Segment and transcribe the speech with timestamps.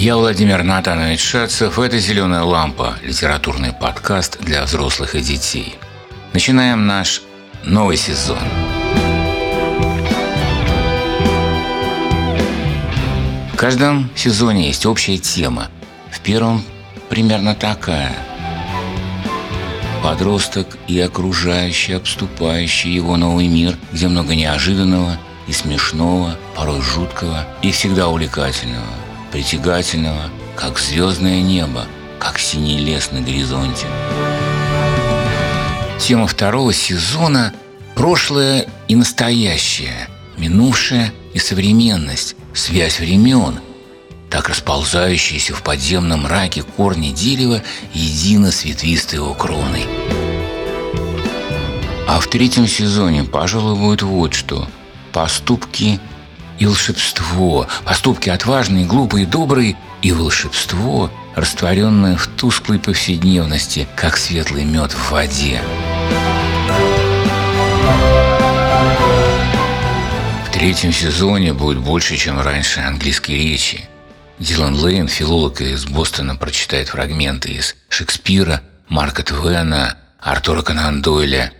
[0.00, 1.78] Я Владимир Натанович Шацев.
[1.78, 5.74] Это «Зеленая лампа»– литературный подкаст для взрослых и детей.
[6.32, 7.20] Начинаем наш
[7.64, 8.38] новый сезон.
[13.52, 15.68] В каждом сезоне есть общая тема.
[16.10, 16.64] В первом
[17.10, 18.16] примерно такая.
[20.02, 27.70] Подросток и окружающий, обступающий его новый мир, где много неожиданного и смешного, порой жуткого и
[27.70, 28.86] всегда увлекательного–
[29.30, 31.86] притягательного, как звездное небо,
[32.18, 33.86] как синий лес на горизонте.
[35.98, 37.52] Тема второго сезона–
[37.94, 43.60] прошлое и настоящее, минувшее и современность, связь времен,
[44.28, 47.62] так расползающиеся в подземном мраке корни дерева
[47.92, 49.86] едино с ветвистой его кроной.
[52.08, 54.68] А в третьем сезоне, пожалуй, будет вот что–
[55.12, 56.00] поступки
[56.60, 64.92] и волшебство, поступки отважные, глупые, добрые, и волшебство, растворенное в тусклой повседневности, как светлый мед
[64.92, 65.62] в воде.
[70.46, 73.88] В третьем сезоне будет больше, чем раньше английской речи.
[74.38, 81.52] Дилан Лейн, филолог из Бостона, прочитает фрагменты из Шекспира, Марка Твена, Артура Конан Дойля,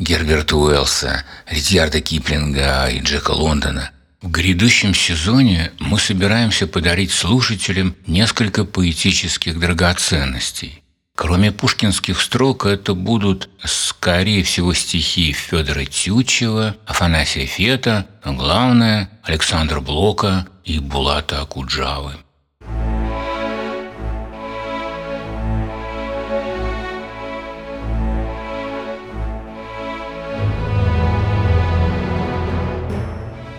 [0.00, 8.64] Герберта Уэллса, Ридьярда Киплинга и Джека Лондона– в грядущем сезоне мы собираемся подарить слушателям несколько
[8.64, 10.82] поэтических драгоценностей.
[11.14, 19.80] Кроме пушкинских строк, это будут, скорее всего, стихи Федора Тютчева, Афанасия Фета, а главное– Александра
[19.80, 22.12] Блока и Булата Акуджавы.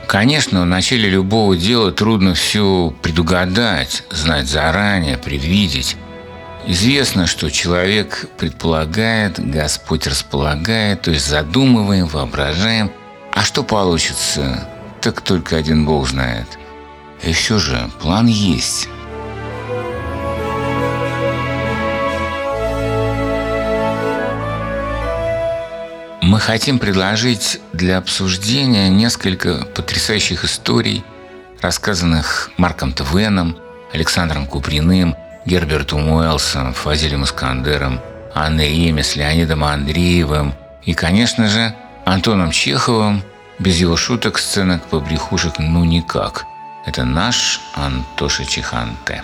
[0.09, 5.97] Конечно, в начале любого дела трудно все предугадать, знать заранее, предвидеть.
[6.65, 12.91] Известно, что человек предполагает, Господь располагает, то есть задумываем, воображаем.
[13.33, 14.67] А что получится,
[14.99, 16.47] так только один Бог знает.
[17.21, 18.89] И все же план есть.
[26.29, 31.03] Мы хотим предложить для обсуждения несколько потрясающих историй,
[31.59, 33.57] рассказанных Марком Твеном,
[33.93, 35.15] Александром Куприным,
[35.47, 37.99] Гербертом Уэллсом, Фазилем Искандером,
[38.35, 40.53] Анной Емес, Леонидом Андреевым
[40.83, 41.73] и, конечно же,
[42.05, 43.23] Антоном Чеховым.
[43.57, 46.45] Без его шуток, сценок, побрехушек ну никак.
[46.85, 49.23] Это наш Антоша Чеханте.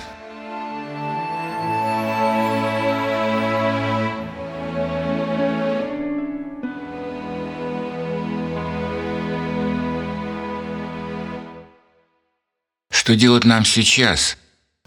[13.05, 14.35] Что делать нам сейчас,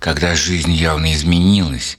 [0.00, 1.98] когда жизнь явно изменилась,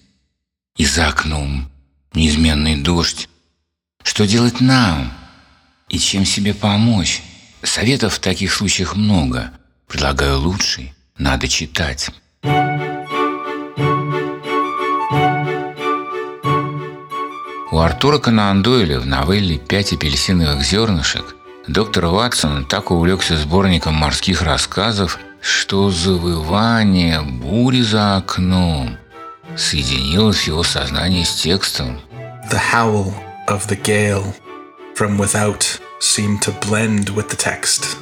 [0.75, 1.71] и за окном
[2.13, 3.29] неизменный дождь?
[4.03, 5.13] Что делать нам?
[5.87, 7.21] И чем себе помочь?
[7.63, 9.53] Советов в таких случаях много.
[9.87, 10.93] Предлагаю лучший.
[11.17, 12.09] Надо читать.
[17.71, 21.37] У Артура Конан Дойля в новелле «Пять апельсиновых зернышек»
[21.69, 28.97] доктор Ватсон так увлекся сборником морских рассказов, что завывание бури за окном
[29.55, 31.99] соединилось его сознании с текстом.
[32.51, 33.13] The howl
[33.47, 34.33] of the gale
[34.95, 37.97] from without seemed to blend with the text.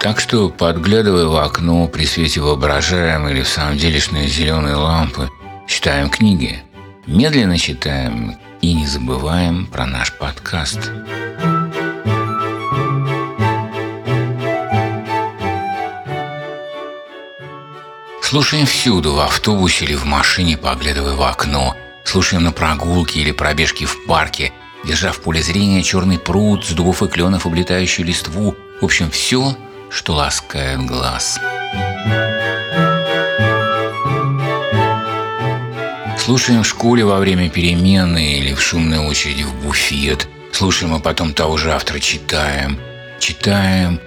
[0.00, 5.30] Так что, подглядывая в окно при свете воображаемой или в самом делешной зеленой лампы,
[5.66, 6.62] читаем книги.
[7.06, 10.90] Медленно читаем и не забываем про наш подкаст.
[18.34, 21.76] Слушаем всюду, в автобусе или в машине, поглядывая в окно.
[22.02, 24.52] Слушаем на прогулке или пробежке в парке,
[24.84, 28.56] держа в поле зрения черный пруд с дубов и кленов, облетающую листву.
[28.80, 29.56] В общем, все,
[29.88, 31.38] что ласкает глаз.
[36.18, 40.26] Слушаем в школе во время перемены или в шумной очереди в буфет.
[40.50, 42.80] Слушаем, а потом того же автора читаем.
[43.20, 44.00] Читаем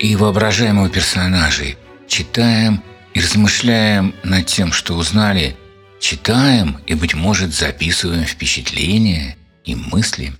[0.00, 1.76] и воображаем персонажей.
[2.08, 2.82] Читаем
[3.16, 5.56] и размышляем над тем, что узнали,
[6.00, 10.34] читаем и, быть может, записываем впечатления и мысли.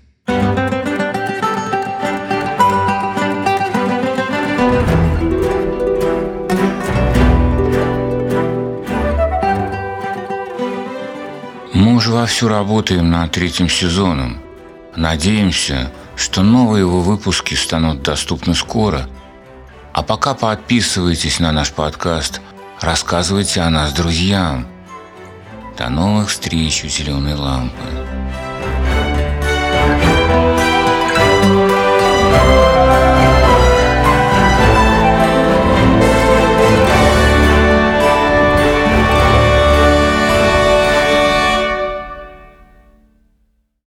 [11.73, 14.39] Мы уже вовсю работаем над третьим сезоном.
[14.95, 19.09] Надеемся, что новые его выпуски станут доступны скоро.
[19.95, 22.43] А пока подписывайтесь на наш подкаст–
[22.81, 24.67] Рассказывайте о нас друзьям.
[25.79, 28.06] До новых встреч у зеленой лампы.